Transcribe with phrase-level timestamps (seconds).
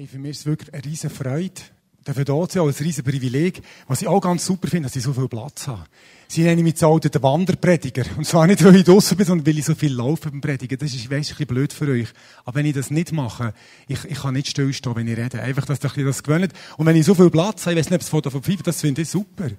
[0.00, 1.60] Hey, für mich ist es wirklich eine riesige Freude,
[2.04, 3.60] dafür da zu sein, ein riesiges Privileg.
[3.86, 5.84] Was ich auch ganz super finde, dass ich so viel Platz habe.
[6.26, 8.04] Sie nennen mich zu den Wanderprediger.
[8.16, 10.78] Und zwar nicht, weil ich draussen bin, sondern weil ich so viel laufe beim Predigen.
[10.78, 12.08] Das ist, weiss, ein bisschen blöd für euch.
[12.46, 13.52] Aber wenn ich das nicht mache,
[13.88, 15.42] ich, ich kann nicht stillstehen, wenn ich rede.
[15.42, 16.54] Einfach, dass ihr das gewöhnt.
[16.78, 18.62] Und wenn ich so viel Platz habe, ich weiss nicht, ob es Foto von Pfeife,
[18.62, 19.50] das finde ich super.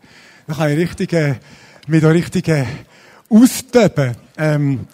[0.47, 1.35] Dann kann ich richtig, äh,
[1.85, 2.65] mich da richtig, äh,
[3.29, 4.15] austoben.
[4.37, 4.87] Ähm,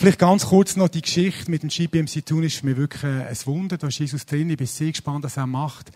[0.00, 3.36] Vielleicht ganz kurz noch die Geschichte mit dem GBMC Tun ist für mich wirklich ein
[3.44, 3.76] Wunder.
[3.76, 4.48] Da ist Jesus drin.
[4.48, 5.90] Ich bin sehr gespannt, was er macht.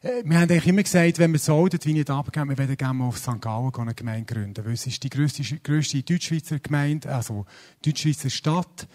[0.00, 2.76] Äh, wir haben eigentlich immer gesagt, wenn wir so alt wie nicht abgeben, wir werden
[2.76, 3.40] gerne mal auf St.
[3.40, 4.64] Gallen eine Gemeinde gründen.
[4.64, 7.46] Weil es ist die grösste, grösste Deutschschweizer Gemeinde, also
[7.84, 8.86] Deutschschweizer Stadt,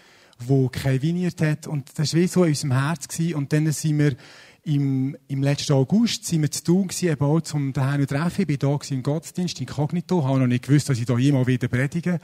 [0.48, 1.66] die kein Vineyard hat.
[1.66, 3.06] Und das war wie so in unserem Herz.
[3.06, 3.34] Gewesen.
[3.34, 4.16] Und dann sind wir
[4.62, 8.46] im, im letzten August sind wir zu tun gewesen, eben auch zum daheim treffen.
[8.48, 11.68] Ich war da im Gottesdienst, inkognito, habe noch nicht gewusst, dass ich da jemals wieder
[11.68, 12.18] predige.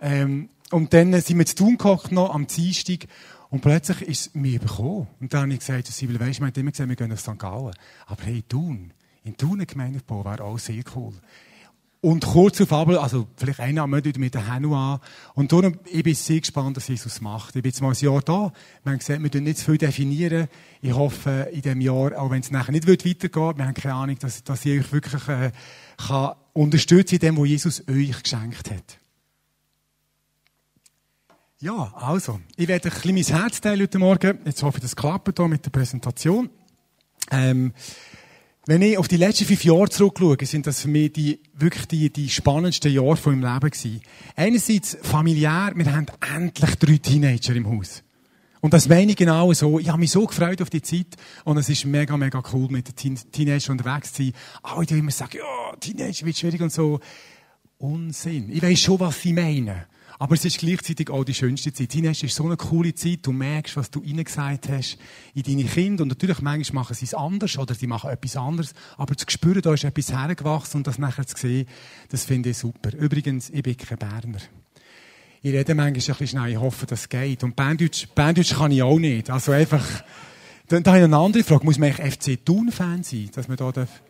[0.00, 3.06] Ähm, und dann sind wir zu tun gehockt noch am Dienstag
[3.50, 5.08] und plötzlich ist es mir bekommen.
[5.20, 7.38] Und dann habe ich gesagt, Sibyl, weisst, man hat immer gesagt, wir gehen nach St.
[7.38, 7.74] Gallen.
[8.06, 8.92] Aber hey, Thun,
[9.24, 11.14] in Thun eine Gemeinde bauen, wäre auch sehr cool.
[12.00, 15.00] Und kurz auf aber, also vielleicht einer Monat mit der Henu an.
[15.34, 17.56] Und darum, ich bin sehr gespannt, was Jesus macht.
[17.56, 18.52] Ich bin jetzt mal ein Jahr da.
[18.84, 20.46] Wir haben gesagt, wir dürfen nicht zu viel definieren.
[20.80, 24.18] Ich hoffe, in diesem Jahr, auch wenn es nachher nicht weitergeht, wir haben keine Ahnung,
[24.20, 25.50] dass, dass ich euch wirklich äh,
[25.96, 28.98] kann unterstützen in dem, was Jesus euch geschenkt hat.
[31.60, 34.38] Ja, also, ich werde ein bisschen mein Herz teilen heute Morgen.
[34.44, 36.50] Jetzt hoffe ich, das klappt hier mit der Präsentation.
[37.32, 37.72] Ähm,
[38.66, 42.12] wenn ich auf die letzten fünf Jahre zurückschaue, sind das für mich die, wirklich die,
[42.12, 44.00] die spannendsten Jahre von meinem Leben gewesen.
[44.36, 48.04] Einerseits familiär, wir haben endlich drei Teenager im Haus.
[48.60, 49.80] Und das meine ich genau so.
[49.80, 51.16] Ich habe mich so gefreut auf die Zeit.
[51.42, 54.32] Und es ist mega, mega cool, mit den Teenagern unterwegs zu sein.
[54.62, 57.00] Alle, die immer sagen, ja, Teenager wird schwierig und so.
[57.78, 58.48] Unsinn.
[58.52, 59.86] Ich weiß schon, was sie meinen.
[60.20, 61.90] Aber es ist gleichzeitig auch die schönste Zeit.
[61.90, 63.20] Teenager ist so eine coole Zeit.
[63.22, 64.98] Du merkst, was du gesagt hast
[65.32, 66.02] in deine Kinder.
[66.02, 68.74] Und natürlich, manchmal machen sie es anders oder sie machen etwas anderes.
[68.96, 71.68] Aber zu spüren, da ist etwas hergewachsen und das nachher zu sehen,
[72.08, 72.92] das finde ich super.
[72.94, 74.40] Übrigens, ich bin kein Berner.
[75.40, 77.44] Ich rede manchmal ein bisschen schnell, ich hoffe, das geht.
[77.44, 79.30] Und Berndeutsch, Berndeutsch kann ich auch nicht.
[79.30, 79.86] Also einfach,
[80.66, 81.64] da, da habe ich eine andere Frage.
[81.64, 84.02] Muss man eigentlich FC Thun-Fan sein, dass man da darf?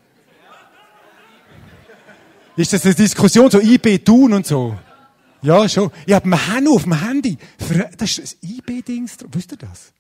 [2.57, 4.75] Ist das eine Diskussion, so IB Thun und so?
[5.43, 5.91] Ja, schon.
[6.07, 7.39] Ich habe einen Handy auf dem Handy.
[7.97, 9.19] Das ist ein IB-Dings.
[9.31, 9.93] Wisst ihr das?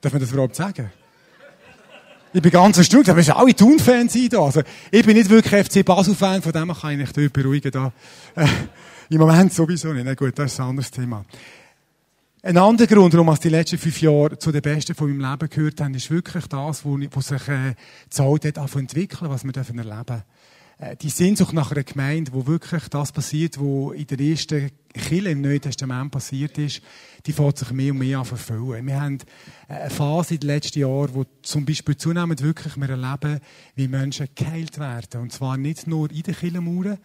[0.00, 0.90] Darf man das überhaupt sagen?
[2.32, 4.40] Ich bin ganz erstaunt, es sind alle Thun-Fans da.
[4.40, 7.92] Also, ich bin nicht wirklich FC Basel-Fan, von dem kann ich mich beruhigen da.
[8.36, 8.46] Äh,
[9.08, 10.04] Im Moment sowieso nicht.
[10.04, 11.24] Na gut, das ist ein anderes Thema.
[12.42, 15.50] Ein anderer Grund, warum ich die letzten fünf Jahre zu den Besten von meinem Leben
[15.50, 17.74] gehört habe, ist wirklich das, was sich äh,
[18.04, 20.22] gezahlt hat, zu entwickeln, was wir erleben dürfen.
[20.80, 25.30] Äh, die Sehnsucht nach einer Gemeinde, wo wirklich das passiert, was in der ersten Kirche
[25.30, 26.80] im Neuen Testament passiert ist,
[27.26, 28.86] die fängt sich mehr und mehr an verfüllen.
[28.86, 29.18] Wir haben
[29.68, 33.40] eine Phase in den letzten Jahren, wo zum Beispiel zunehmend wirklich wir erleben,
[33.74, 35.20] wie Menschen geheilt werden.
[35.20, 36.98] Und zwar nicht nur in den Kirchenmauern,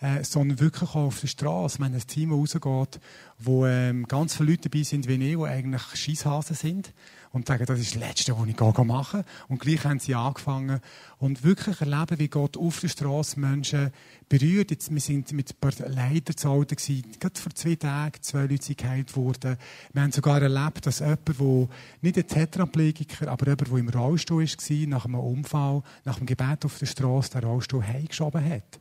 [0.00, 1.78] äh, sondern wirklich auch auf der Straße.
[1.78, 3.00] Haben ein Team, rausgeht,
[3.38, 6.92] wo ähm, ganz viele Leute dabei sind wie ich, die eigentlich Scheisshasen sind
[7.32, 10.80] und sagen, das ist das Letzte, was ich machen Und gleich haben sie angefangen
[11.18, 13.90] und wirklich erleben, wie Gott auf der Straße Menschen
[14.28, 14.70] berührt.
[14.70, 17.04] Jetzt, wir sind mit ein paar Leitern zu Hause gewesen.
[17.18, 19.56] Gerade vor zwei Tagen zwei Leute sind geheilt worden.
[19.92, 21.68] Wir haben sogar erlebt, dass jemand, der
[22.00, 26.64] nicht ein Tetraplegiker, aber jemand, der im Rollstuhl war, nach einem Unfall, nach dem Gebet
[26.64, 28.80] auf der Straße, den Rollstuhl heimgeschoben hat.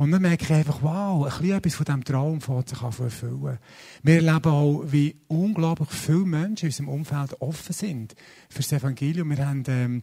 [0.00, 2.90] Und dann merke ich einfach, wow, ein bisschen etwas von diesem Traum fängt sich an
[2.90, 3.58] zu erfüllen.
[4.02, 8.14] Wir erleben auch, wie unglaublich viele Menschen in unserem Umfeld offen sind
[8.48, 9.28] für das Evangelium.
[9.28, 10.02] Wir haben, ähm,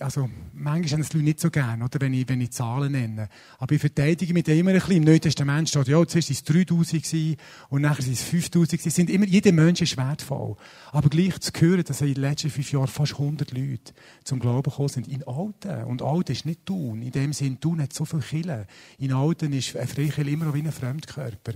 [0.00, 2.90] also, manchmal haben es die Leute nicht so gerne, oder, wenn ich, wenn ich Zahlen
[2.90, 3.28] nenne.
[3.60, 4.96] Aber ich verteidige mit immer ein bisschen.
[4.96, 7.36] Im Neuen Testament steht, ja, zuerst waren es 3000 gewesen,
[7.68, 8.90] und nachher sind es 5000 gewesen.
[8.90, 10.56] Sind immer, jeder Mensch ist wertvoll.
[10.90, 14.68] Aber gleich zu hören, dass in den letzten fünf Jahren fast 100 Leute zum Glauben
[14.68, 15.84] gekommen sind, in Alten.
[15.84, 17.00] Und Alten ist nicht tun.
[17.00, 18.63] In dem Sinn, tun hat so viel Killen.
[18.98, 21.54] In Alten ist ein Freikirche immer noch wie ein Fremdkörper.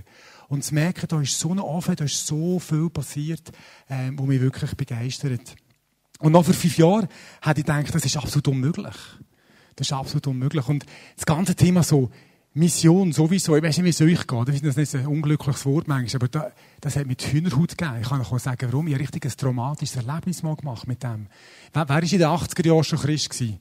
[0.48, 3.52] Und zu merken, da ist so eine Offen, da ist so viel passiert,
[3.88, 5.56] ähm, wo mich wirklich begeistert.
[6.20, 7.08] Und noch vor fünf Jahren
[7.42, 8.96] hätte ich gedacht, das ist absolut unmöglich.
[9.76, 10.66] Das ist absolut unmöglich.
[10.68, 10.84] Und
[11.16, 12.10] das ganze Thema so,
[12.54, 16.16] Mission sowieso, ich weiß nicht, wie es euch geht, das nicht ein unglückliches Wort manchmal,
[16.16, 18.00] aber da, das hat mit Hühnerhaut gegeben.
[18.00, 18.88] Ich kann euch auch sagen, warum.
[18.88, 21.28] Ich habe ein richtiges traumatisches Erlebnis mal gemacht mit dem.
[21.72, 23.60] Wer, ist in den 80er Jahren schon Christ gewesen?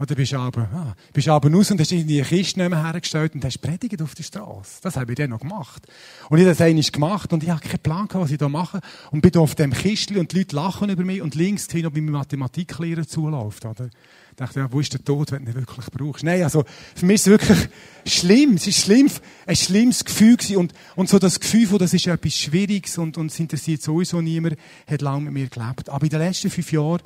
[0.00, 3.34] Oder bist du aber, ah, bist aber raus und hast irgendwie eine Kiste nicht hergestellt
[3.34, 4.78] und hast predigt auf der Straße.
[4.82, 5.86] Das habe ich dann noch gemacht.
[6.30, 8.48] Und ich habe das einmal gemacht und ich habe keinen Plan gehabt, was ich da
[8.48, 8.80] mache.
[9.10, 11.84] Und bin da auf dem Kistchen und die Leute lachen über mich und links hin,
[11.84, 13.86] ob ich mein Mathematiklehrer zuläuft, oder?
[13.86, 16.22] Ich dachte, ja, wo ist der Tod, wenn du ihn wirklich brauchst?
[16.22, 16.64] Nein, also,
[16.94, 17.68] für mich ist es wirklich
[18.06, 18.54] schlimm.
[18.54, 19.10] Es ist schlimm,
[19.46, 20.58] ein schlimmes Gefühl gewesen.
[20.58, 24.20] Und, und so das Gefühl von, das ist etwas Schwieriges und, und es interessiert sowieso
[24.20, 24.56] niemand,
[24.86, 25.88] hat lange mit mir gelebt.
[25.88, 27.00] Aber in den letzten fünf Jahren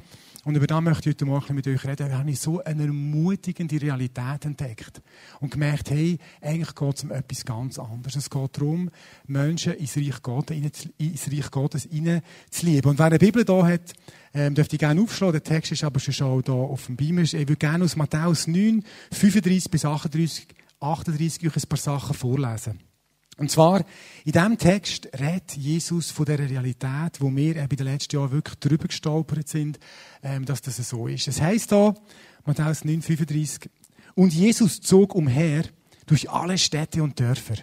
[0.45, 2.09] und über das möchte ich heute Morgen mit euch reden.
[2.09, 5.01] Da habe ich so eine ermutigende Realität entdeckt.
[5.39, 8.17] Und gemerkt, hey, eigentlich geht es um etwas ganz anderes.
[8.17, 8.91] Es geht darum,
[9.29, 10.57] Menschen ins Reich Gottes,
[10.99, 11.89] ins Reich Gottes
[12.51, 12.89] zu lieben.
[12.89, 13.93] Und wer eine Bibel da hat,
[14.35, 15.33] ähm, dürfte ich gerne aufschlagen.
[15.33, 17.23] Der Text ist aber schon da auf dem Beamer.
[17.23, 20.49] Ich würde gerne aus Matthäus 9, 35 bis 38,
[20.81, 22.81] 38 euch ein paar Sachen vorlesen.
[23.43, 23.85] Und zwar,
[24.25, 28.55] in diesem Text redet Jesus von der Realität, wo wir in den letzten Jahren wirklich
[28.61, 29.81] drüber gestolpert sind,
[30.23, 31.27] ähm, dass das so ist.
[31.27, 31.93] Es heißt da,
[32.45, 33.69] Matthäus 9,35,
[34.15, 35.65] und Jesus zog umher
[36.07, 37.57] durch alle Städte und Dörfer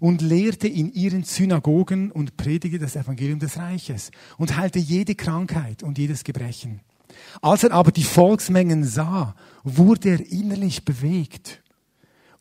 [0.00, 5.82] und lehrte in ihren Synagogen und predigte das Evangelium des Reiches und heilte jede Krankheit
[5.82, 6.80] und jedes Gebrechen.
[7.42, 11.60] Als er aber die Volksmengen sah, wurde er innerlich bewegt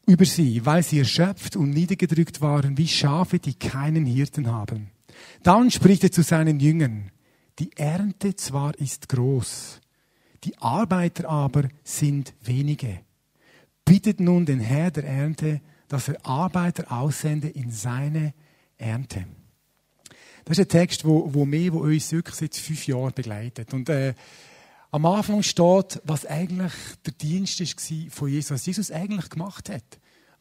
[0.08, 4.90] über sie, weil sie erschöpft und niedergedrückt waren wie Schafe, die keinen Hirten haben.
[5.44, 7.12] Dann spricht er zu seinen Jüngern,
[7.60, 9.82] die Ernte zwar ist groß,
[10.44, 13.00] die Arbeiter aber sind wenige.
[13.84, 18.34] Bittet nun den Herr der Ernte, dass er Arbeiter aussende in seine
[18.78, 19.26] Ernte.
[20.46, 23.74] Das ist ein Text, wo, wo mir, wo uns wirklich seit fünf Jahren begleitet.
[23.74, 24.14] Und äh,
[24.98, 26.74] am Anfang steht, was eigentlich
[27.06, 29.84] der Dienst war von Jesus, was Jesus eigentlich gemacht hat.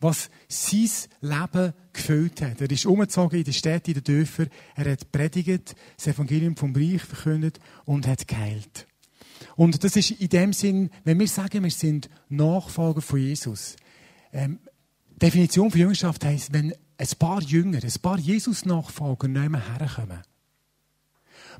[0.00, 0.88] Was sein
[1.20, 2.62] Leben gefüllt hat.
[2.62, 4.48] Er ist umgezogen in die Städte, in den Dörfern.
[4.74, 8.86] Er hat predigt, das Evangelium vom Reich verkündet und hat geheilt.
[9.56, 13.76] Und das ist in dem Sinn, wenn wir sagen, wir sind Nachfolger von Jesus.
[14.32, 14.58] Ähm,
[15.20, 20.22] Definition von Jüngerschaft heisst, wenn ein paar Jünger, ein paar Jesus-Nachfolger nicht mehr herkommen,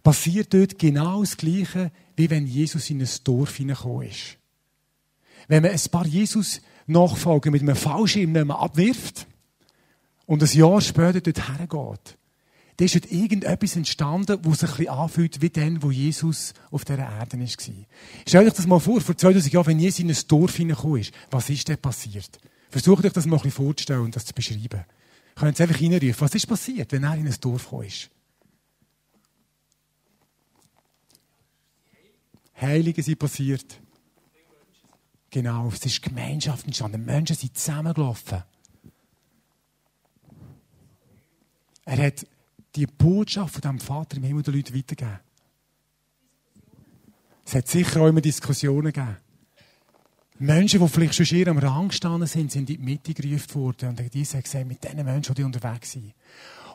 [0.06, 4.37] passiert dort genau das Gleiche, wie wenn Jesus in ein Dorf hineingekommen ist.
[5.49, 9.26] Wenn man ein paar Jesus-Nachfolger mit einem Fallschirm abwirft
[10.26, 12.19] und ein Jahr später dort hergeht,
[12.76, 16.85] dann ist dort irgendetwas entstanden, was sich ein bisschen anfühlt wie dann, wo Jesus auf
[16.85, 17.49] dieser Erde war.
[18.29, 21.12] Stellt euch das mal vor, vor 2000 Jahren, wenn Jesus in ein Dorf hineingekommen ist,
[21.32, 22.38] was ist denn passiert?
[22.70, 24.85] Versucht euch das mal ein bisschen vorzustellen und das zu beschreiben.
[25.35, 28.09] Könnt ihr einfach reinrufen, was ist passiert, wenn er in ein Dorf gekommen ist?
[32.61, 33.81] Heilige sind passiert.
[35.31, 37.05] Genau, es ist Gemeinschaft entstanden.
[37.05, 38.43] Menschen sind zusammengelaufen.
[41.85, 42.26] Er hat
[42.75, 45.20] die Botschaft von dem Vater im Himmel den Leuten weitergegeben.
[47.44, 49.17] Es hat sicher auch immer Diskussionen gegeben.
[50.38, 53.91] Menschen, die vielleicht schon hier am Rang gestanden sind, sind in die Mitte gerufen worden.
[53.91, 56.12] Und diese haben gesagt, mit diesen Menschen, die unterwegs sind.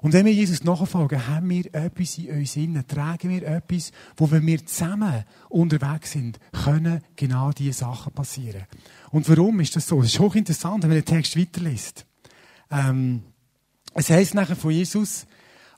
[0.02, 4.30] Und wenn wir Jesus nachfolgen, haben wir etwas in uns innen, tragen wir etwas, wo
[4.32, 8.64] wenn wir zusammen unterwegs sind, können genau diese Sachen passieren.
[9.12, 10.02] Und warum ist das so?
[10.02, 12.08] Es ist hochinteressant, wenn man den Text weiterliest.
[12.72, 13.22] Ähm,
[13.94, 15.28] es heißt nachher von Jesus,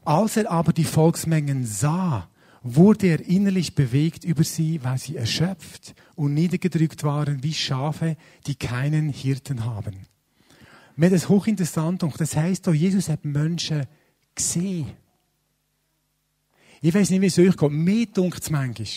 [0.06, 2.30] als er aber die Volksmengen sah,
[2.62, 8.16] wurde er innerlich bewegt über sie, weil sie erschöpft und niedergedrückt waren wie Schafe,
[8.48, 10.08] die keinen Hirten haben.
[10.96, 13.86] Mir das hochinteressant und das heißt, Jesus hat Menschen
[14.36, 14.92] gesehen.
[16.82, 17.72] Ich weiß nicht, wie es euch geht.
[17.72, 18.88] Mir dunkt es manchmal.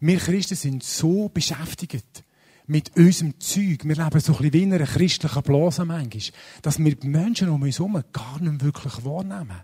[0.00, 2.24] Wir Christen sind so beschäftigt
[2.66, 3.84] mit unserem Zeug.
[3.84, 6.22] Wir leben so ein bisschen wie in einer christlichen Blase manchmal,
[6.62, 9.60] dass wir die Menschen um uns herum gar nicht wirklich wahrnehmen.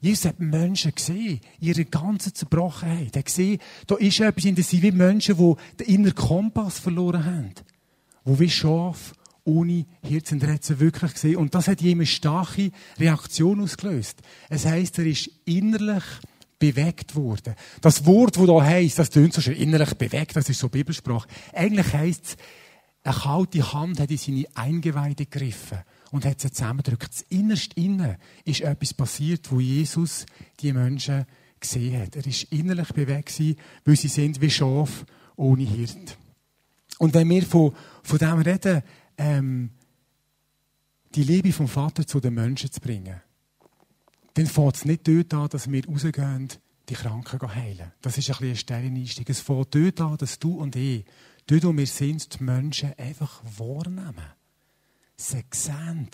[0.00, 3.14] Jesus hat Menschen gesehen, ihre ganze Zerbrochenheit.
[3.14, 6.78] Er hat gesehen, da ist etwas in der Sie wie Menschen, die den inneren Kompass
[6.78, 7.54] verloren haben.
[8.24, 11.36] Die wie Schafe ohne sie wirklich gesehen.
[11.36, 14.20] Und das hat jemand starke Reaktion ausgelöst.
[14.48, 16.04] Es heisst, er ist innerlich
[16.58, 17.54] bewegt worden.
[17.80, 21.26] Das Wort, das da heisst, das tönt so schön, innerlich bewegt, das ist so Bibelsprache.
[21.52, 22.36] Eigentlich heisst es,
[23.04, 25.78] eine kalte Hand hat in seine Eingeweide gegriffen
[26.12, 27.08] und hat sie zusammengedrückt.
[27.08, 30.24] Das innerst innen ist etwas passiert, wo Jesus
[30.60, 31.26] die Menschen
[31.58, 32.14] gesehen hat.
[32.14, 33.40] Er ist innerlich bewegt
[33.84, 36.16] weil sie sind wie Schaf ohne Hirt.
[36.98, 38.82] Und wenn wir von, von dem reden,
[39.18, 39.70] ähm,
[41.14, 43.20] die Liebe vom Vater zu den Menschen zu bringen,
[44.34, 46.48] dann fängt es nicht dort an, dass wir rausgehen,
[46.88, 47.92] die Kranken heilen.
[48.00, 49.28] Das ist ein bisschen ein Stelleneinstieg.
[49.28, 51.04] Es fängt dort an, dass du und ich,
[51.46, 54.32] dort wo wir sind, die Menschen einfach wahrnehmen.
[55.16, 56.08] Sie sehen.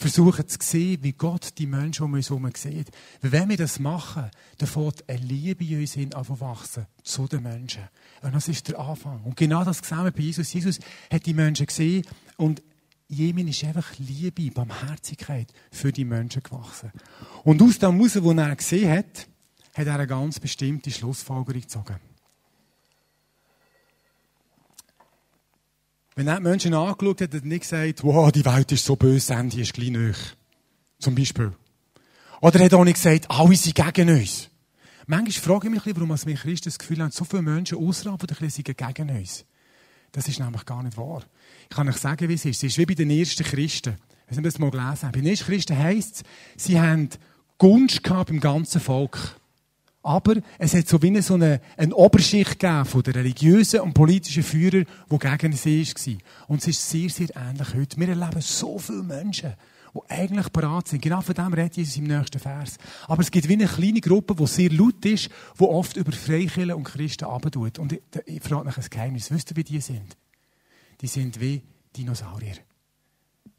[0.00, 2.90] Versuchen zu sehen, wie Gott die Menschen um uns herum sieht.
[3.20, 7.82] Wenn wir das machen, dann fängt eine Liebe in uns hin wachsen zu den Menschen.
[8.22, 9.22] Und das ist der Anfang.
[9.24, 10.52] Und genau das sehen wir bei Jesus.
[10.54, 10.78] Jesus
[11.12, 12.06] hat die Menschen gesehen
[12.38, 12.62] und
[13.08, 16.92] Jemin ist einfach Liebe, Barmherzigkeit für die Menschen gewachsen.
[17.42, 19.26] Und aus dem heraus, was er gesehen hat,
[19.74, 21.96] hat er eine ganz bestimmte Schlussfolgerung gezogen.
[26.20, 28.94] Wenn er die Menschen angeschaut hat, hat er nicht gesagt, wow, die Welt ist so
[28.94, 30.12] böse, Ende ist gleich nahe.
[30.98, 31.52] Zum Beispiel.
[32.42, 34.50] Oder er hat auch nicht gesagt, alle sind gegen uns.
[35.06, 38.36] Manchmal frage ich mich, warum wir Christen das Gefühl haben, so viele Menschen außerhalb der
[38.36, 39.46] Kirche sind gegen uns.
[40.12, 41.22] Das ist nämlich gar nicht wahr.
[41.70, 42.58] Ich kann euch sagen, wie es ist.
[42.58, 43.96] Es ist wie bei den ersten Christen.
[44.30, 45.12] Ob ihr das mal gelesen habt.
[45.12, 47.08] Bei den ersten Christen heisst es, sie haben
[47.56, 49.39] Gunst gehabt beim ganzen Volk.
[50.02, 53.92] Aber es hat so wie eine, so eine, eine Oberschicht gegeben von den religiösen und
[53.92, 56.48] politischen Führern, die gegen sie war.
[56.48, 57.98] Und es ist sehr, sehr ähnlich heute.
[57.98, 59.54] Wir erleben so viele Menschen,
[59.94, 61.02] die eigentlich bereit sind.
[61.02, 62.78] Genau von dem redet Jesus im nächsten Vers.
[63.08, 65.28] Aber es gibt wie eine kleine Gruppe, die sehr laut ist,
[65.58, 67.78] die oft über Freikirchen und Christen abtut.
[67.78, 69.30] Und ich, ich frage nach ein Geheimnis.
[69.30, 70.16] Wisst ihr, wie die sind?
[71.02, 71.62] Die sind wie
[71.94, 72.56] Dinosaurier.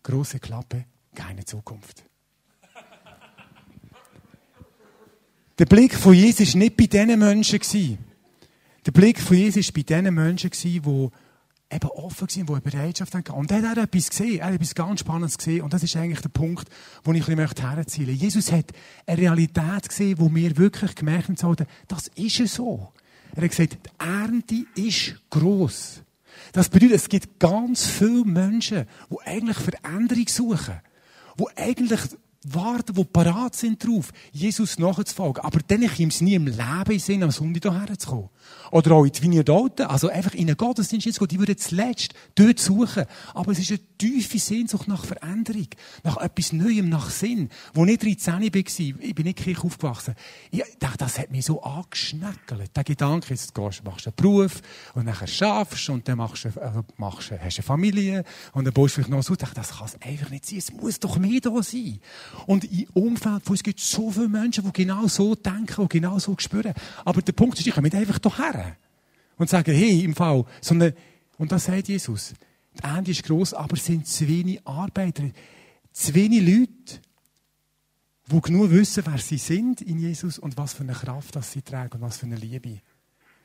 [0.02, 2.04] Große Klappe, keine Zukunft.
[5.62, 7.60] Der Blick von Jesus war nicht bei diesen Menschen.
[8.84, 13.14] Der Blick von Jesus war bei diesen Menschen, die eben offen waren, die eine Bereitschaft
[13.14, 13.32] hatten.
[13.34, 15.62] Und er hat etwas gesehen, er hat etwas ganz Spannendes gesehen.
[15.62, 16.68] Und das ist eigentlich der Punkt,
[17.04, 18.24] wo ich ein bisschen herziehen möchte.
[18.24, 18.72] Jesus hat
[19.06, 22.92] eine Realität gesehen, wo wir wirklich gemerkt haben, das ist es so.
[23.36, 26.02] Er hat gesagt, die Ernte ist gross.
[26.54, 30.82] Das bedeutet, es gibt ganz viele Menschen, die eigentlich Veränderung suchen.
[31.38, 32.02] Die eigentlich
[32.44, 35.44] warten, die parat sind darauf, Jesus nachzufolgen.
[35.44, 38.30] Aber dann kommt es nie im Leben in am Sonntag hierher zu kommen.
[38.72, 42.14] Oder auch in die Vineyard also einfach in einen Gottesdienst zu gehen, die würden zuletzt
[42.36, 43.06] dort suchen.
[43.34, 45.68] Aber es ist eine tiefe Sehnsucht nach Veränderung,
[46.04, 47.50] nach etwas Neuem, nach Sinn.
[47.74, 50.16] Wo ich 13 war, ich bin nicht Kirche aufgewachsen,
[50.52, 52.76] ich dachte, das hat mich so angeschnäckelt.
[52.76, 54.62] Der Gedanke, jetzt gehst, machst einen Beruf
[54.96, 58.74] und dann schaffst und dann machst du, äh, machst, hast du eine Familie und dann
[58.74, 59.34] baust du vielleicht noch so.
[59.34, 62.00] Ich dachte, das kann es einfach nicht sein, es muss doch mehr da sein.
[62.48, 66.00] Und im Umfeld von uns gibt es so viele Menschen, die genau so denken, die
[66.00, 66.74] genau so spüren.
[67.06, 68.78] Aber der Punkt ist, ich komme nicht einfach hierher
[69.38, 70.94] und sagen, hey, im Fall, sondern,
[71.38, 72.34] und das sagt Jesus,
[72.78, 75.24] die Ernte ist gross, aber es sind zu wenig Arbeiter,
[75.92, 77.02] zu wenig Leute,
[78.28, 81.62] die genug wissen, wer sie sind in Jesus und was für eine Kraft das sie
[81.62, 82.80] tragen und was für eine Liebe.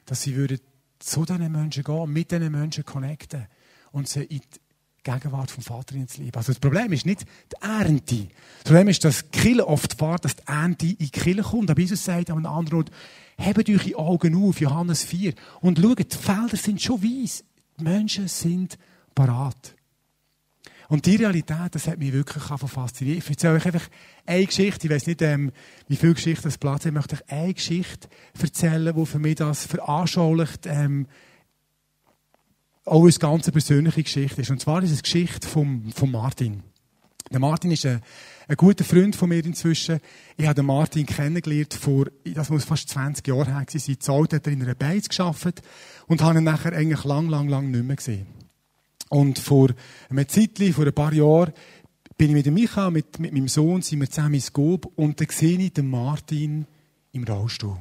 [0.04, 0.60] Dass sie würden
[0.98, 3.46] zu diesen Menschen gehen, mit diesen Menschen connecten
[3.92, 4.65] und sie in die
[5.12, 6.36] Gegenwart vom Vater ins Leben.
[6.36, 8.28] Also das Problem ist nicht die Ernte.
[8.58, 11.70] Das Problem ist, dass Kirche oft fährt, dass die Ernte in die Kirche kommt.
[11.70, 12.90] Aber Jesus sagt an einem anderen Ort,
[13.36, 17.44] hebt euch die Augen auf, Johannes 4, und schaut, die Felder sind schon weiss.
[17.78, 18.78] Die Menschen sind
[19.14, 19.76] parat.
[20.88, 23.18] Und die Realität, das hat mich wirklich fasziniert.
[23.18, 23.88] Ich erzähle euch einfach
[24.24, 24.86] eine Geschichte.
[24.86, 25.50] Ich weiß nicht, ähm,
[25.88, 26.86] wie viele Geschichten das Platz hat.
[26.86, 28.08] Ich möchte euch eine Geschichte
[28.40, 31.06] erzählen, die für mich das veranschaulicht, ähm,
[32.86, 34.50] auch eine ganz persönliche Geschichte ist.
[34.50, 36.62] Und zwar ist es die Geschichte von, von Martin.
[37.30, 38.00] Der Martin ist ein,
[38.46, 39.98] ein guter Freund von mir inzwischen.
[40.36, 44.00] Ich habe den Martin kennengelernt vor, das muss fast 20 Jahre her sein.
[44.00, 45.62] Zeit hat er in einer Beiz gearbeitet
[46.06, 48.26] und habe ihn nachher eigentlich lang, lang, lang nicht mehr gesehen.
[49.08, 49.70] Und vor
[50.08, 51.52] einem Zeitchen, vor ein paar Jahren,
[52.16, 55.28] bin ich mit Micha, mit, mit meinem Sohn, sind wir zusammen ins Gob und dann
[55.30, 56.66] sehe ich den Martin
[57.12, 57.78] im Rollstuhl.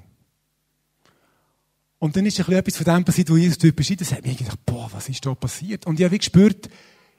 [2.06, 4.02] Und dann ist etwas von dem passiert, wo Jesus dort beschreibt.
[4.02, 5.88] Das hat mich gedacht, boah, was ist da passiert?
[5.88, 6.70] Und ich habe gespürt,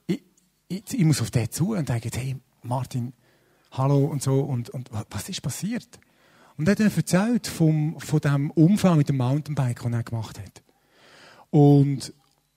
[0.06, 0.22] ich,
[0.68, 3.12] ich, ich, muss auf den zu und denke, hey, Martin,
[3.72, 4.38] hallo und so.
[4.38, 5.98] Und, und was ist passiert?
[6.56, 10.38] Und er hat dann erzählt vom, von dem Unfall mit dem Mountainbike, den er gemacht
[10.38, 10.62] hat.
[11.50, 12.12] Und,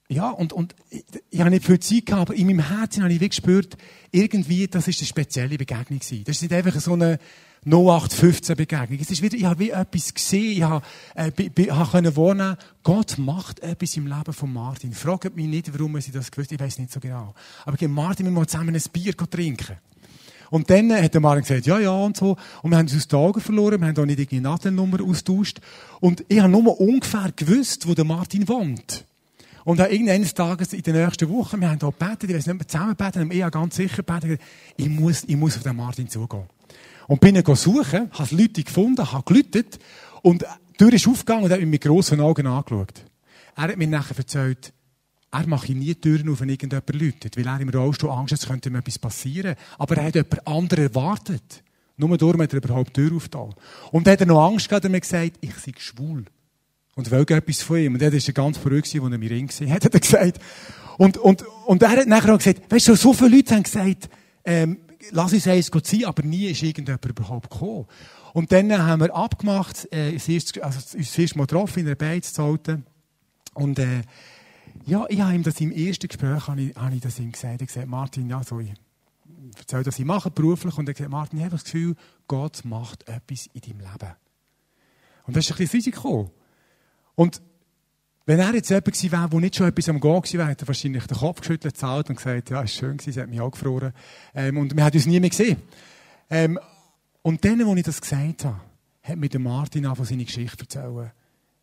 [0.10, 3.14] ja, und, und ich, ich habe nicht viel Zeit gehabt, aber in meinem Herzen habe
[3.14, 3.78] ich wie gespürt,
[4.12, 6.24] irgendwie, das ist eine spezielle Begegnung gewesen.
[6.26, 7.20] Das ist nicht einfach so eine,
[7.66, 9.00] 0815 Begegnung.
[9.02, 10.86] Es ist wieder, ich habe wie etwas gesehen, ich habe,
[11.16, 14.94] äh, be, habe können wahrnehmen, Gott macht etwas im Leben von Martin.
[14.94, 17.34] Fragt mich nicht, warum sie das gewusst Ich weiß nicht so genau.
[17.66, 19.76] Aber ich Martin, wir mal zusammen ein Bier trinken.
[20.50, 22.38] Und dann hat der Martin gesagt, ja, ja, und so.
[22.64, 25.60] Und wir haben uns aus den Augen verloren, wir haben auch nicht die Nadelnummer austauscht.
[26.00, 29.06] Und ich habe nur ungefähr gewusst, wo der Martin wohnt.
[29.66, 32.60] Und dann irgendeines Tages in den nächsten Wochen, wir haben hier gebetet, ich weiß nicht,
[32.60, 34.42] wir zusammen beten, haben eher ganz sicher gebetet,
[34.78, 36.46] ich muss, ich muss auf den Martin zugehen.
[37.08, 39.80] Und bin dann suchen, habe Leute gefunden, habe gelütet
[40.22, 43.04] und die Tür ist aufgegangen und hat mich mit grossen Augen angeschaut.
[43.56, 44.74] Er hat mir nachher erzählt,
[45.32, 48.48] er mache nie Türen auf, wenn irgendjemand läutet, weil er im Rollstuhl Angst hat, es
[48.48, 49.56] könnte ihm etwas passieren.
[49.78, 51.64] Aber er hat jemand anderen erwartet.
[51.98, 53.54] Nur darum hat er überhaupt die Tür aufgetan.
[53.92, 56.26] Und dann hat er noch Angst gehabt und mir gesagt, ich sei schwul.
[57.00, 57.94] Und will etwas von ihm.
[57.94, 60.40] Und er war ganz verrückt, als er mich gesehen hat, hat er gesagt.
[60.98, 64.10] Und, und, und er hat nachher auch gesagt, weißt du, so viele Leute haben gesagt,
[64.44, 64.80] ähm,
[65.12, 67.86] lass uns eins sein, aber nie ist irgendjemand überhaupt gekommen.
[68.34, 71.86] Und dann haben wir abgemacht, äh, das erste, also uns das erste Mal getroffen in
[71.86, 72.38] der Beiz.
[72.38, 74.02] Und, äh,
[74.86, 77.62] ja, ich habe ihm das im ersten Gespräch, habe ich, habe ich das ihm gesagt.
[77.62, 78.74] Ich gesagt, Martin, ja, so, ich
[79.58, 80.78] erzähle, was ich mache beruflich.
[80.78, 81.96] Und er gesagt, Martin, ich habe das Gefühl,
[82.28, 84.16] Gott macht etwas in deinem Leben.
[85.28, 86.34] Und das ist ein bisschen Risiko.
[87.20, 87.42] Und
[88.26, 90.64] wenn er jetzt jemand gewesen wäre, der nicht schon etwas am Gehen gewesen wäre, hätte
[90.64, 93.42] er wahrscheinlich den Kopf geschüttelt, zahlt und gesagt, ja, ist schön gewesen, sie hat mich
[93.42, 93.92] angefroren.
[94.34, 95.58] Ähm, und wir haben uns nie mehr gesehen.
[96.30, 96.58] Ähm,
[97.22, 98.62] und dann, als ich das gesagt habe,
[99.04, 101.12] hat mir der Martin angefangen, seine Geschichte erzählen.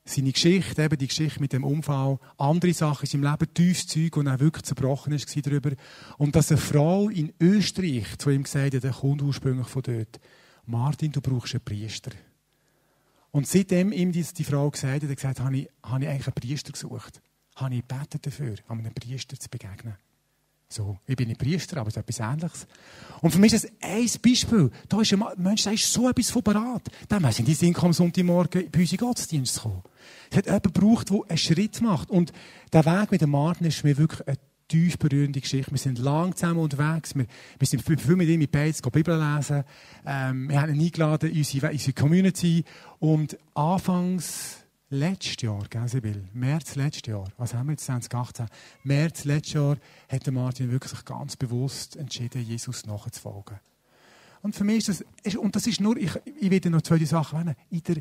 [0.05, 4.15] Seine Geschichte, eben die Geschichte mit dem Unfall, andere Sachen in seinem Leben, tiefes Zeug,
[4.19, 5.71] und er wirklich zerbrochen ist darüber.
[6.19, 10.21] Und dass eine Frau in Österreich zu ihm gesagt hat, der kommt ursprünglich von dort,
[10.67, 12.11] Martin, du brauchst einen Priester.
[13.37, 16.27] Und seitdem ihm die, die Frau gesagt hat, hat gesagt, habe ich, habe ich eigentlich
[16.27, 17.21] einen Priester gesucht.
[17.55, 19.95] Habe ich gebetet dafür, um einem Priester zu begegnen.
[20.71, 22.67] So, ich bin nicht Priester, aber es ist etwas Ähnliches.
[23.21, 24.71] Und für mich ist das ein Beispiel.
[24.89, 26.89] Da ist ein Mensch, der ist so etwas von parat.
[27.09, 29.83] Dann müssen die Sinn am Sonntagmorgen bei uns in Gottesdienst kommen.
[30.31, 32.09] Es hat jemanden gebraucht, der einen Schritt macht.
[32.09, 32.33] Und
[32.73, 35.71] der Weg mit dem Martin ist mir wirklich eine tief berührende Geschichte.
[35.71, 37.15] Wir sind lang zusammen unterwegs.
[37.15, 37.27] Wir,
[37.59, 39.65] wir sind viel mit ihm in Beiz, Bibel lesen.
[40.05, 42.65] Ähm, wir haben ihn eingeladen in unsere, unsere Community.
[42.99, 46.29] Und anfangs letztes Jahr, gell, Sibyl?
[46.33, 48.47] März letztes Jahr, was haben wir jetzt, 2018?
[48.85, 49.77] März letztes Jahr
[50.09, 53.59] hat Martin wirklich ganz bewusst entschieden, Jesus nachzufolgen.
[54.43, 57.39] Und für mich ist das, und das ist nur, ich, ich werde noch zwei Sachen
[57.39, 57.57] nennen.
[57.71, 57.97] In der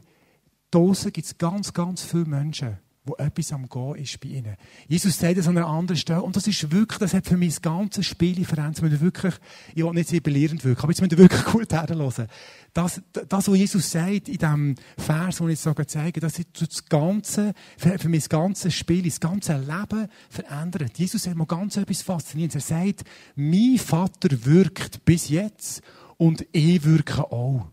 [0.70, 4.56] Dose gibt es ganz, ganz viele Menschen, wo etwas am Gehen ist bei ihnen.
[4.88, 7.50] Jesus sagt es an einer anderen Stelle, und das ist wirklich, das hat für mich
[7.50, 8.82] das ganze Spiel verändert.
[8.82, 9.36] Wir wirklich,
[9.76, 12.28] ich will nicht belehrend wirken, aber jetzt müssen wir wirklich gut herhören.
[12.74, 16.86] Das, das, was Jesus sagt in diesem Vers, den ich jetzt zeige, das ist das
[16.86, 20.98] ganze, für mich das ganze Spiel, das ganze Leben verändert.
[20.98, 22.72] Jesus hat mal ganz etwas Faszinierendes.
[22.72, 23.04] Er sagt,
[23.36, 25.82] mein Vater wirkt bis jetzt
[26.18, 27.68] und ich wirke auch.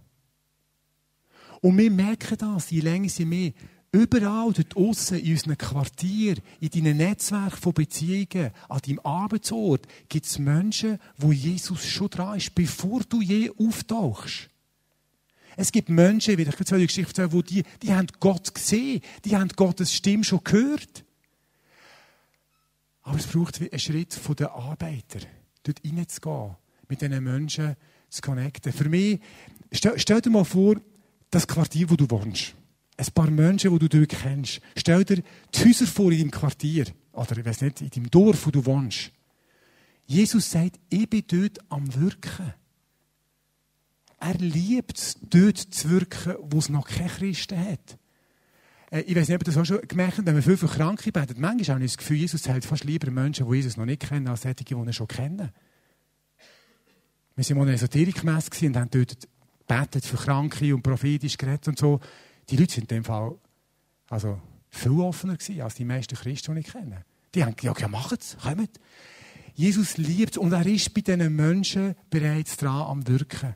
[1.63, 3.53] Und wir merken das, je länger sie mehr
[3.95, 10.25] Überall dort aussen, in unseren Quartier, in deinem Netzwerk von Beziehungen, an deinem Arbeitsort, gibt
[10.25, 14.49] es Menschen, wo Jesus schon dran ist, bevor du je auftauchst.
[15.57, 19.03] Es gibt Menschen, wie ich jetzt die Geschichte erzähle, wo die, die haben Gott gesehen,
[19.27, 21.05] die haben Gottes Stimme schon gehört.
[23.03, 25.27] Aber es braucht einen Schritt von den Arbeitern,
[25.65, 26.57] dort reinzugehen,
[26.89, 27.77] mit diesen Menschen
[28.09, 28.73] zu connecten.
[28.73, 29.21] Für mich,
[29.71, 30.77] stell, stell dir mal vor,
[31.31, 32.55] das Quartier, wo du wohnst
[32.97, 34.61] ein paar Menschen, die du dort kennst.
[34.77, 35.23] Stell dir
[35.55, 36.87] die Häuser vor in deinem Quartier.
[37.13, 39.11] Oder, ich weiß nicht, in deinem Dorf, wo du wohnst.
[40.07, 42.55] Jesus sagt, ich bin dort am Wirken.
[44.19, 47.99] Er liebt es, dort zu wirken, wo es noch keine Christen hat.
[48.93, 50.69] Äh, ich weiß nicht, ob ihr das auch schon gemerkt habt, wenn wir viel für
[50.69, 53.85] Kranke beten, manchmal habe ich das Gefühl, Jesus hält fast lieber Menschen, die Jesus noch
[53.85, 55.51] nicht kennen, als solche, die ihn schon kennen.
[57.35, 59.29] Wir waren mal in einer Esoterikmesse und haben dort
[59.67, 61.99] betet für Kranke und prophetisch geredet und so.
[62.51, 63.35] Die Leute sind in dem Fall
[64.09, 67.05] also viel offener gewesen, als die meisten Christen, die ich kenne.
[67.35, 68.81] Die haben gesagt, ja, macht's, kommt.
[69.55, 73.55] Jesus liebt und er ist bei diesen Menschen bereits dran am Wirken.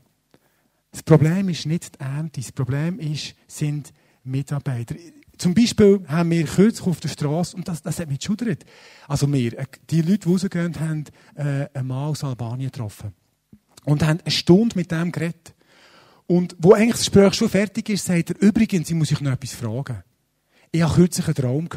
[0.91, 3.93] Das Problem ist nicht die Ernte, das Problem ist, sind
[4.25, 4.95] Mitarbeiter.
[5.39, 8.65] Zum Beispiel haben wir kürzlich auf der Straße, und das, das hat mich geschudert,
[9.07, 13.13] also wir, äh, die Leute, die rausgehen, haben äh, Mann aus Albanien getroffen.
[13.85, 15.55] Und haben eine Stunde mit dem geredet.
[16.27, 19.33] Und wo eigentlich das Gespräch schon fertig ist, sagt er, übrigens, ich muss euch noch
[19.33, 20.03] etwas fragen.
[20.73, 21.69] Ich hatte kürzlich einen Traum.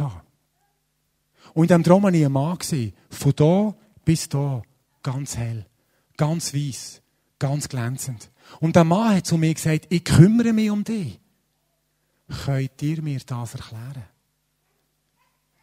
[1.54, 2.94] Und in diesem Traum habe ich einen Mann gesehen.
[3.10, 4.62] Von da bis da.
[5.04, 5.66] Ganz hell.
[6.18, 7.02] Ganz weiß.
[7.38, 8.32] Ganz glänzend.
[8.60, 11.20] Und der Mann hat zu mir gesagt, ich kümmere mich um dich.
[12.46, 14.04] Könnt ihr mir das erklären?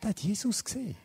[0.01, 0.97] Das hat Jesus gesehen.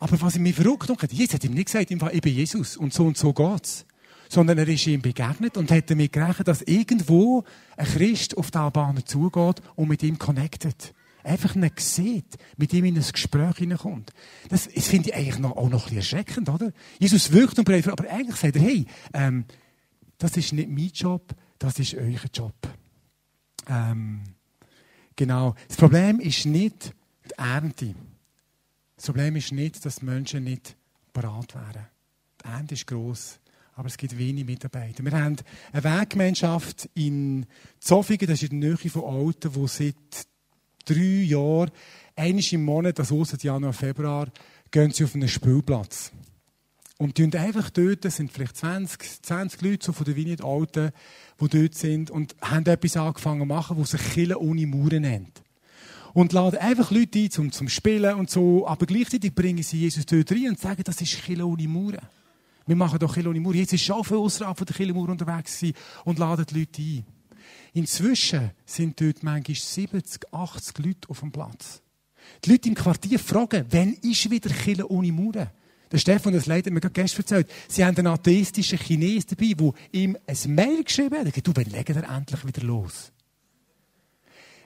[0.00, 2.92] Aber was ich mir verrückt hat, Jesus hat ihm nicht gesagt, ich bin Jesus und
[2.92, 3.85] so und so geht's
[4.28, 7.44] sondern er ist ihm begegnet und hat damit gerechnet, dass irgendwo
[7.76, 10.94] ein Christ auf die Albaner zugeht und mit ihm connectet.
[11.22, 14.12] Einfach nicht sieht, mit ihm in ein Gespräch hineinkommt.
[14.48, 16.72] Das, das finde ich eigentlich noch, auch noch ein bisschen erschreckend, oder?
[17.00, 19.44] Jesus wirkt und bereit, aber eigentlich sagt er, hey, ähm,
[20.18, 22.54] das ist nicht mein Job, das ist euer Job.
[23.68, 24.22] Ähm,
[25.16, 25.54] genau.
[25.68, 26.92] Das Problem ist nicht
[27.24, 27.94] die Ernte.
[28.94, 30.76] Das Problem ist nicht, dass Menschen nicht
[31.12, 31.86] parat wären.
[32.42, 33.40] Die Ernte ist gross
[33.76, 35.04] aber es gibt wenig Mitarbeiter.
[35.04, 35.36] Wir haben
[35.70, 37.44] eine Weggemeinschaft in
[37.78, 39.94] Zofingen, das ist in der Nähe von Alten, wo seit
[40.86, 41.70] drei Jahren,
[42.16, 44.28] eines im Monat, also aus Januar, Februar,
[44.70, 46.10] gehen sie auf einen Spielplatz.
[46.96, 50.92] Und die einfach dort, das sind vielleicht 20, 20 Leute so von der Vignette Alten,
[51.38, 55.42] die dort sind und haben etwas angefangen zu machen, was sich Kille ohne Mauern nennt.
[56.14, 60.06] Und laden einfach Leute ein zum, zum Spielen und so, aber gleichzeitig bringen sie Jesus
[60.06, 61.98] dort rein und sagen, das ist Kille ohne Mauern.
[62.66, 63.54] Wir machen doch ohne Mauer.
[63.54, 65.62] Jetzt ist schon viel außerhalb von der Kirchenmauer unterwegs
[66.04, 67.04] und laden die Leute ein.
[67.74, 71.82] Inzwischen sind dort manchmal 70, 80 Leute auf dem Platz.
[72.44, 75.50] Die Leute im Quartier fragen, wann ist wieder Kirche ohne Mauern?
[75.92, 80.18] Der Stefan, das leider mir gestern erzählt, sie haben einen atheistischen Chines dabei, der ihm
[80.26, 81.46] ein Mail geschrieben hat.
[81.46, 83.12] Du, wann legen wir endlich wieder los?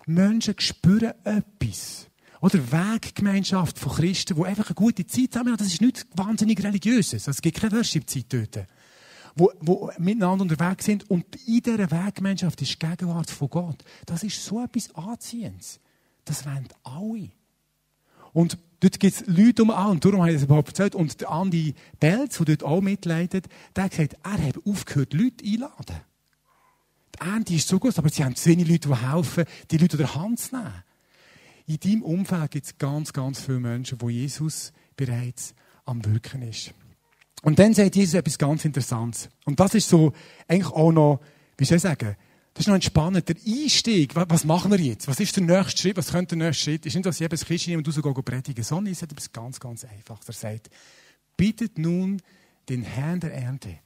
[0.06, 2.09] Menschen spüren etwas.
[2.40, 5.54] Oder Weggemeinschaft von Christen, die einfach eine gute Zeit haben.
[5.56, 7.28] Das ist nicht wahnsinnig religiöses.
[7.28, 8.66] Es gibt keine Worship-Zeit dort.
[9.36, 11.08] Wo, wo miteinander unterwegs sind.
[11.10, 13.84] Und in dieser Weggemeinschaft ist die Gegenwart von Gott.
[14.06, 15.80] Das ist so etwas Anziehendes.
[16.24, 17.30] Das wollen alle.
[18.32, 20.94] Und dort gibt es Leute um an, und darum habe ich das überhaupt erzählt.
[20.94, 25.44] Und der Andi Belz, der dort auch mitleidet, der hat gesagt, er hat aufgehört, Leute
[25.44, 26.00] einladen.
[27.16, 29.96] Die Ernte ist so gut, aber sie haben zu wenig Leute, die helfen, die Leute
[29.96, 30.84] der Hand zu nehmen.
[31.70, 35.54] In deinem Umfeld gibt es ganz, ganz viele Menschen, wo Jesus bereits
[35.84, 36.74] am Wirken ist.
[37.42, 39.28] Und dann sagt Jesus etwas ganz Interessantes.
[39.44, 40.12] Und das ist so
[40.48, 41.20] eigentlich auch noch,
[41.58, 42.16] wie soll ich sagen,
[42.54, 43.28] das ist noch entspannend.
[43.28, 45.06] Der Einstieg, was machen wir jetzt?
[45.06, 45.96] Was ist der nächste Schritt?
[45.96, 46.86] Was könnte der nächste Schritt?
[46.86, 49.60] Ist nicht, dass ich eben das Christchen und rausgehe predigen, sondern es ist etwas ganz,
[49.60, 50.26] ganz Einfaches.
[50.26, 50.70] Er sagt,
[51.36, 52.20] bittet nun
[52.68, 53.78] den Herrn der Ernte,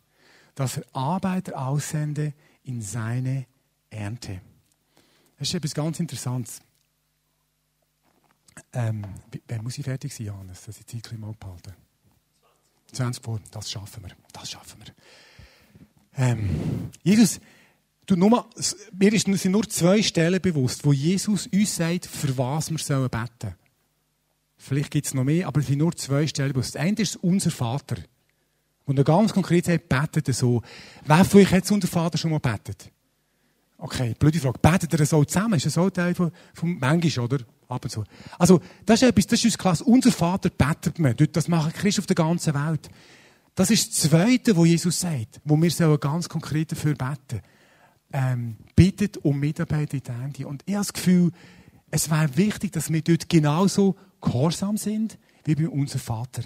[0.55, 3.45] dass er Arbeiter aussende in seine
[3.91, 4.41] Ernte.
[5.39, 6.63] Das ist etwas ganz Interessantes.
[8.73, 9.05] Ähm,
[9.49, 11.75] wer muss ich fertig sein, Johannes, dass ich die Zeit mal behalten
[12.93, 14.13] 20 vor, das schaffen wir.
[14.33, 14.95] Das schaffen wir.
[16.17, 17.41] Ähm, Jesus,
[18.07, 18.49] du, nur
[18.93, 23.55] mir sind nur zwei Stellen bewusst, wo Jesus uns sagt, für was wir sollen beten.
[24.57, 26.77] Vielleicht gibt es noch mehr, aber es sind nur zwei Stellen bewusst.
[26.77, 27.97] Das eine ist unser Vater.
[28.87, 30.63] Und er ganz konkret sagt, betet er so.
[31.05, 32.91] Wer von euch hat unser Vater schon mal betet?
[33.79, 34.59] Okay, blöde Frage.
[34.61, 35.55] Betet er so zusammen?
[35.55, 37.39] Ist das so Teil von, von manchmal, oder?
[37.69, 38.05] Ab und zu.
[38.39, 39.85] Also, das ist etwas, das ist uns klasse.
[39.85, 41.15] Unser Vater betet man.
[41.33, 42.89] Das machen Christen auf der ganzen Welt.
[43.55, 47.43] Das ist das Zweite, was Jesus sagt, wo wir ganz konkret dafür beten.
[48.13, 50.47] Ähm, bittet um Mitarbeiter in Ende.
[50.47, 51.33] Und ich habe das Gefühl,
[51.91, 56.43] es wäre wichtig, dass wir dort genauso gehorsam sind, wie bei unserem Vater.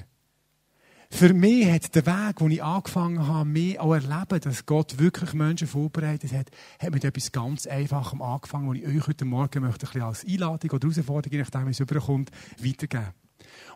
[1.10, 5.32] Für mich hat der Weg, wo ich angefangen habe, mehr auch erleben, dass Gott wirklich
[5.32, 9.86] Menschen vorbereitet hat, hat mit etwas ganz Einfachem angefangen, wo ich euch heute Morgen möchte
[9.86, 12.30] ein bisschen als Einladung oder Herausforderung, je nachdem, wie es überkommt,
[12.62, 13.08] weitergeben.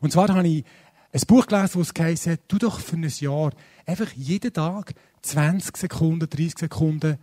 [0.00, 0.64] Und zwar habe ich
[1.12, 3.52] ein Buch gelesen, das geheißen hat, tu doch für ein Jahr
[3.86, 7.18] einfach jeden Tag 20 Sekunden, 30 Sekunden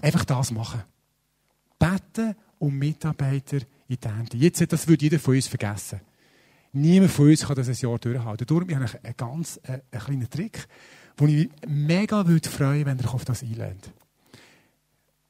[0.00, 0.82] einfach das machen.
[1.78, 3.58] Beten um Mitarbeiter
[3.88, 4.36] in die Ernte.
[4.36, 6.00] Jetzt, das würde jeder von uns vergessen.
[6.72, 8.46] Niemand von uns kann das ein Jahr durchhalten.
[8.46, 10.66] Darum habe ich einen ganz äh, einen kleinen Trick,
[11.16, 13.90] wo ich mich mega würde freuen wenn ihr auf das einlehnt.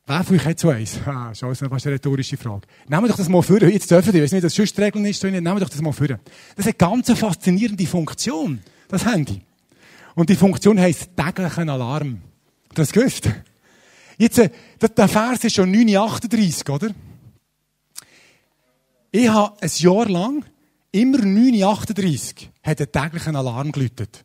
[0.06, 0.98] Wer von euch hat so eins?
[1.04, 2.66] Ah, das ist eine rhetorische Frage.
[2.86, 3.60] Wir doch das mal vor.
[3.62, 5.92] Jetzt dürfen wir, ich weiß nicht, dass das sonst Regeln ist, wir doch das mal
[5.92, 6.06] vor.
[6.08, 6.18] Das
[6.56, 9.42] ist eine ganz faszinierende Funktion, das Handy.
[10.14, 12.22] Und die Funktion heisst täglichen Alarm.
[12.74, 13.28] Das gewusst?
[14.16, 16.88] Jetzt, äh, der Vers ist schon 938, oder?
[19.10, 20.44] Ich habe ein Jahr lang
[20.92, 24.24] immer 9.38 hat er täglich einen Alarm geläutet.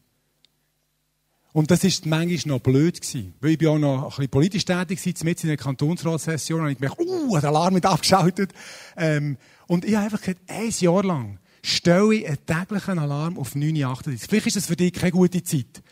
[1.54, 2.99] Und das war manchmal noch blöd.
[2.99, 3.36] Gewesen.
[3.39, 6.69] Weil ich bin auch noch ein bisschen politisch tätig war, mit in der Kantonsratssession, und
[6.69, 8.54] ich gemerkt, uh, der Alarm wird abgeschaltet.
[8.97, 13.56] Ähm, und ich habe einfach gesagt, ein Jahr lang stelle ich einen täglichen Alarm auf
[13.56, 14.28] 9.38.
[14.28, 15.84] Vielleicht ist das für dich keine gute Zeit.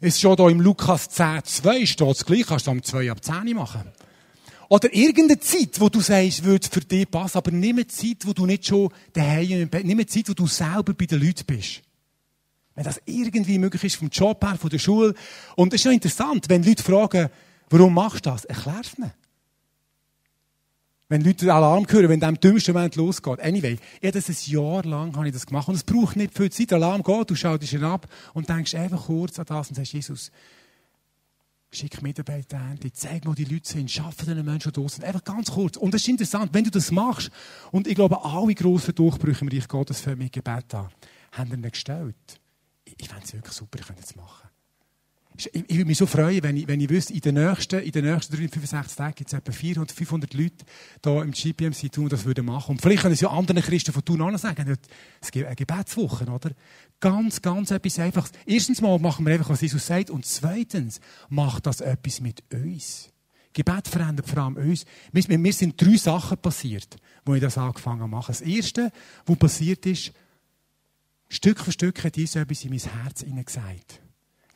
[0.00, 3.10] Es ist schon hier im Lukas 10, 2 steht es gleich, kannst du am 2
[3.10, 3.90] ab 10 machen.
[4.68, 8.32] Oder irgendeine Zeit, wo du sagst, würde für dich passen, aber nimm eine Zeit, wo
[8.32, 11.44] du nicht schon daheim im Bett, nimm eine Zeit, wo du selber bei den Leuten
[11.46, 11.82] bist.
[12.74, 15.14] Wenn das irgendwie möglich ist, vom Job her, von der Schule.
[15.54, 17.30] Und es ist ja interessant, wenn Leute fragen,
[17.70, 18.44] warum machst du das?
[18.44, 19.12] Erklär's ihnen.
[21.08, 23.40] Wenn Leute den Alarm hören, wenn der im dümmsten Moment losgeht.
[23.40, 25.68] Anyway, ich das ein Jahr lang habe ich das gemacht.
[25.68, 26.72] Und es braucht nicht viel Zeit.
[26.72, 29.92] Der Alarm geht, du schaust ihn ab und denkst einfach kurz an das und sagst,
[29.92, 30.32] Jesus,
[31.76, 35.04] Schick Mitarbeiter an, die zeigen, wo die Leute sind, schaffen den Menschen draußen.
[35.04, 35.76] Einfach ganz kurz.
[35.76, 37.30] Und das ist interessant, wenn du das machst.
[37.70, 40.88] Und ich glaube, alle grossen Durchbrüche im Reich Gottes für mich Gebet an,
[41.32, 42.40] haben ihn gestellt.
[42.84, 44.48] Ich, ich fände es wirklich super, ich könnte es machen.
[45.38, 48.04] Ich, würde mich so freuen, wenn ich, wenn ich wüsste, in den nächsten, in den
[48.04, 50.64] nächsten 365 Tagen gibt es etwa 400, 500 Leute
[51.04, 52.72] hier im GPMC tun, das würden machen.
[52.72, 54.76] Und vielleicht können es ja anderen Christen von tun auch sagen,
[55.20, 56.50] es gibt eine Gebetswoche, oder?
[57.00, 58.32] Ganz, ganz etwas Einfaches.
[58.46, 60.10] Erstens mal machen wir einfach, was Jesus sagt.
[60.10, 63.10] Und zweitens macht das etwas mit uns.
[63.52, 64.84] Gebet verändert vor allem uns.
[65.12, 68.26] Mir, mir sind drei Sachen passiert, wo ich das angefangen habe.
[68.26, 68.92] Das erste,
[69.24, 70.12] was passiert ist,
[71.28, 74.00] Stück für Stück hat Jesus etwas in mein Herz gesagt.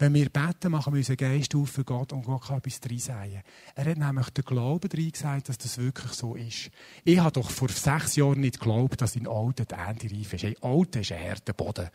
[0.01, 3.43] Wenn wir beten, machen wir unseren Geist auf für Gott und Gott kann etwas reinsagen.
[3.75, 6.71] Er hat nämlich den Glauben gesagt, dass das wirklich so ist.
[7.05, 10.43] Ich habe doch vor sechs Jahren nicht geglaubt, dass in Alten die Ernte reif ist.
[10.43, 11.91] Hey, Alten ist ein harter Boden.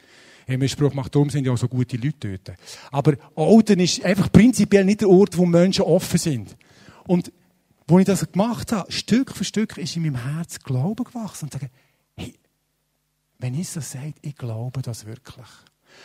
[0.45, 2.59] Im Spruch macht darum sind ja auch so gute Leute dort.
[2.91, 6.55] Aber Alten ist einfach prinzipiell nicht der Ort, wo Menschen offen sind.
[7.07, 7.31] Und
[7.87, 11.53] wo ich das gemacht habe, Stück für Stück ist in meinem Herz Glauben gewachsen und
[11.53, 11.71] sage,
[12.15, 12.35] hey,
[13.39, 15.47] wenn Jesus sagt, ich glaube das wirklich.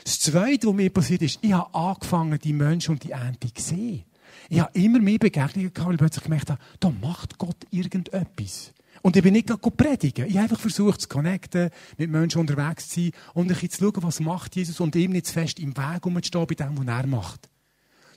[0.05, 3.62] Das Zweite, was mir passiert ist, ich habe angefangen, die Menschen und die Ernte zu
[3.62, 4.05] sehen.
[4.48, 8.72] Ich habe immer mehr Begegnungen gehabt, weil ich plötzlich gemerkt habe, da macht Gott irgendetwas.
[9.03, 10.26] Und ich bin nicht gerade predigen.
[10.26, 14.03] Ich habe einfach versucht zu connecten, mit Menschen unterwegs zu sein und ein zu schauen,
[14.03, 17.07] was macht Jesus und ihm nicht zu fest im Weg umzustehen bei dem, was er
[17.07, 17.48] macht.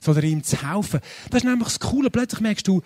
[0.00, 1.00] Sondern ihm zu helfen.
[1.30, 2.10] Das ist nämlich das Coole.
[2.10, 2.82] Plötzlich merkst du,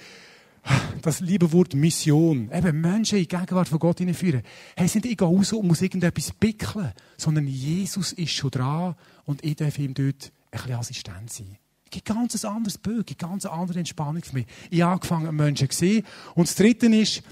[1.02, 4.42] das liebe Wort Mission, eben Menschen in die Gegenwart von Gott hineinführen.
[4.76, 8.94] Hey, sind ich raus und muss irgendetwas pickeln, sondern Jesus ist schon dran
[9.24, 11.58] und ich darf ihm dort ein bisschen Assistent sein.
[11.84, 14.46] Es gibt ganz ein anderes Bild, eine ganz andere Entspannung für mich.
[14.70, 16.04] Ich habe angefangen, Menschen zu sehen.
[16.34, 17.22] Und das Dritte ist,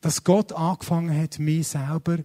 [0.00, 2.18] dass Gott angefangen hat, mich selber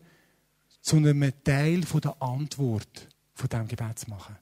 [0.81, 4.35] zu einem Teil der Antwort von diesem Gebet zu machen.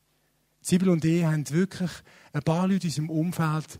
[0.61, 1.91] Sibyl und ich haben wirklich
[2.33, 3.79] ein paar Leute in unserem Umfeld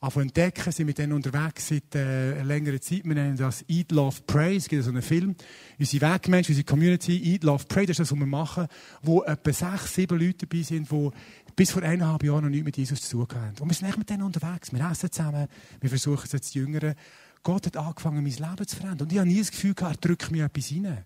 [0.00, 3.04] auf entdecken, sind mit denen unterwegs seit äh, längerer Zeit.
[3.04, 4.56] Wir nennen das Eat, Love, Pray.
[4.56, 5.34] Es gibt so einen Film.
[5.78, 8.66] Unsere Wegmenschen, unsere Community, Eat, Love, Pray, das ist das, was wir machen,
[9.02, 11.10] wo etwa sechs, sieben Leute dabei sind, die
[11.56, 13.58] bis vor eineinhalb Jahren noch nichts mit Jesus zu tun haben.
[13.58, 14.72] Und wir sind mit denen unterwegs.
[14.72, 15.48] Wir essen zusammen,
[15.80, 16.94] wir versuchen es zu jüngern.
[17.42, 19.06] Gott hat angefangen, mein Leben zu verändern.
[19.06, 21.04] Und ich habe nie das Gefühl gehabt, er drückt mir etwas rein.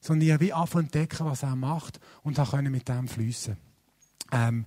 [0.00, 3.56] Sondern ich habe wie angefangen entdecken, was er macht und dann mit dem fließen.
[4.30, 4.64] Ähm,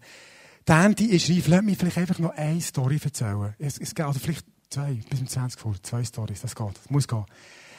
[0.68, 1.48] die Ernte ist reif.
[1.48, 3.56] Lass mich vielleicht einfach noch eine Story erzählen.
[3.58, 6.90] Es, es geht, oder vielleicht zwei, bis zum 20 vor, zwei Stories, das geht, das
[6.90, 7.26] muss gehen.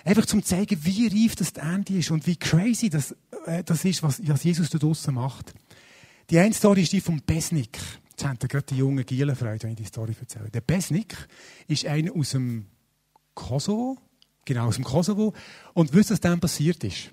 [0.05, 3.15] Einfach zum zeigen, wie reif das Ernte ist und wie crazy das,
[3.47, 5.55] äh, das ist, was, was Jesus da draussen macht.
[6.31, 7.79] Die eine Story ist die vom Besnik.
[8.11, 10.51] Jetzt haben gerade die jungen Gielen Freude, wenn ich die Story erzähle.
[10.51, 11.17] Der Besnik
[11.69, 12.67] ist einer aus dem
[13.35, 13.99] Kosovo,
[14.45, 15.35] genau aus dem Kosovo.
[15.73, 17.11] Und wisst ihr, was dem passiert ist?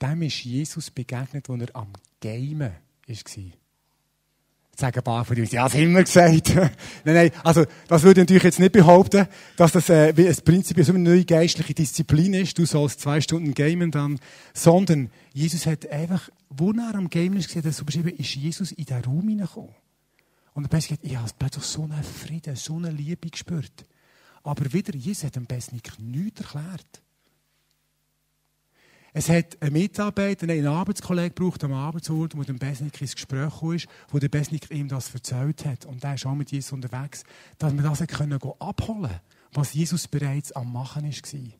[0.00, 2.72] Dem ist Jesus begegnet, als er am Gamen
[3.06, 3.16] war
[4.78, 6.54] sagen ein paar von uns, ja, das haben wir gesagt.
[6.54, 6.70] nein,
[7.04, 10.82] nein, also, das würde ich natürlich jetzt nicht behaupten, dass das, äh, wie ein Prinzip
[10.84, 12.58] so eine neue geistliche Disziplin ist.
[12.58, 14.18] Du sollst zwei Stunden gamen dann,
[14.52, 18.84] sondern Jesus hat einfach, wo er am Gamen ist, hat so beschrieben, ist Jesus in
[18.84, 19.74] den Raum hineingekommen.
[20.54, 23.84] Und er hat gesagt, ich habe plötzlich so einen Frieden, so eine Liebe gespürt.
[24.42, 27.02] Aber wieder, Jesus hat dem Besten nichts erklärt.
[29.18, 33.78] Es hat einen Mitarbeiter, einen Arbeitskollegen gebraucht am Arbeitsort, der Besnik ins Gespräch kam,
[34.10, 35.86] wo der Besnik ihm das erzählt hat.
[35.86, 37.24] Und er ist auch mit Jesus unterwegs,
[37.56, 39.20] dass wir das können abholen können,
[39.54, 41.50] was Jesus bereits am Machen war.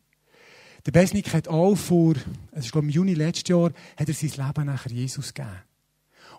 [0.85, 2.13] Der Besnik hat auch vor,
[2.51, 5.57] es ist glaube ich im Juni letztes Jahr, hat er sein Leben nachher Jesus gegeben.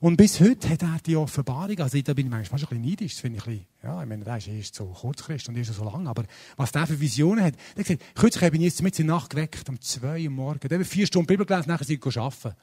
[0.00, 2.90] Und bis heute hat er die Offenbarung, also da bin ich manchmal fast ein bisschen
[2.90, 5.56] neidisch, das finde ich ein bisschen, ja, ich meine, der ist erst so kurzfristig und
[5.56, 6.24] erst so lang, aber
[6.56, 9.16] was der für Visionen hat, der hat gesagt, kürzlich habe ich jetzt mit in der
[9.16, 12.16] Nacht geweckt, um zwei Uhr morgens, der hat vier Stunden Bibel gelesen, nachher sind wir
[12.22, 12.54] arbeiten.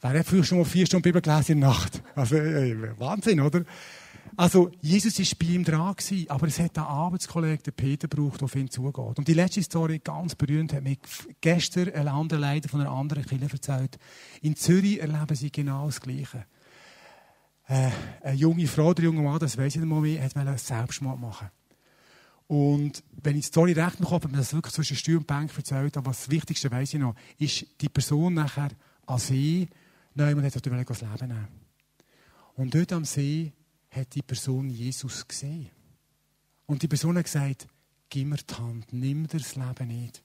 [0.00, 2.02] Wer hat früher schon mal vier Stunden Bibel gelesen in der Nacht?
[2.14, 3.64] Also, äh, Wahnsinn, oder?
[4.36, 8.40] Also, Jesus war bei ihm dran, gewesen, aber es hat einen Arbeitskollegen, den Peter, gebraucht,
[8.40, 9.18] der auf ihn zugeht.
[9.18, 10.96] Und die letzte Story, ganz berühmt, hat mir
[11.40, 13.98] gestern ein anderer Leiter von einer anderen Kirche erzählt.
[14.40, 16.46] In Zürich erleben sie genau das Gleiche.
[17.66, 17.90] Äh,
[18.22, 21.18] eine junge Frau, der junge Mann, das weiss ich nicht mal mehr, hat einen Selbstmord
[21.18, 21.50] machen.
[22.46, 25.50] Und wenn ich die Story recht noch habe, mir das wirklich zwischen Steuer und Bank
[25.56, 28.70] erzählt, aber das Wichtigste weiss ich noch, ist die Person nachher
[29.04, 29.68] am See,
[30.14, 31.48] nein, man hat das Leben nehmen.
[32.54, 33.52] Und dort am See
[33.90, 35.70] hat die Person Jesus gesehen.
[36.66, 37.66] Und die Person hat gesagt,
[38.10, 40.22] gib mir die Hand, nimm dir das Leben nicht.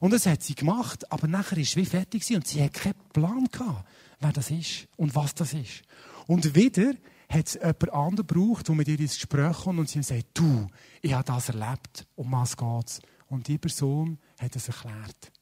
[0.00, 2.94] Und das hat sie gemacht, aber nachher ist sie wie fertig und sie hat keinen
[3.12, 3.88] Plan gehabt,
[4.20, 5.82] wer das ist und was das ist.
[6.26, 6.94] Und wieder
[7.28, 10.66] hat es jemand anderen gebraucht, der mit ihr ins Gespräch kommt und sie sagt, du,
[11.00, 13.00] ich habe das erlebt, um was geht's?
[13.26, 15.32] Und die Person hat es erklärt.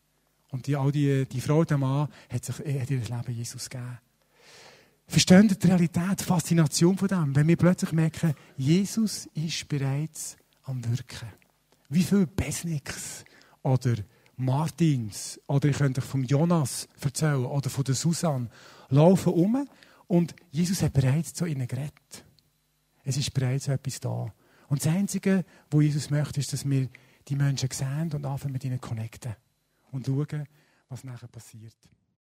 [0.51, 3.99] Und die, auch die, die Frau, der Mann, hat, sich, hat ihr Leben Jesus gegeben.
[5.07, 10.85] Verstehen die Realität, die Faszination von dem, wenn wir plötzlich merken, Jesus ist bereits am
[10.85, 11.29] Wirken.
[11.89, 13.25] Wie viele Besniks
[13.63, 13.97] oder
[14.37, 18.49] Martins oder ich könnte euch vom Jonas erzählen oder von der Susanne
[18.89, 19.69] laufen um
[20.07, 22.25] und Jesus hat bereits zu ihnen geredet.
[23.05, 24.33] Es ist bereits etwas da.
[24.69, 26.89] Und das Einzige, was Jesus möchte, ist, dass wir
[27.27, 29.35] die Menschen sehen und anfangen mit ihnen connecten
[29.93, 30.47] und schauen,
[30.89, 31.77] was nachher passiert.